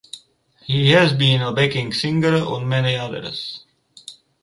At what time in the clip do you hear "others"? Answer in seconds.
2.95-3.63